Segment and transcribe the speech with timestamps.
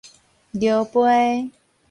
[0.57, 1.51] 橈桮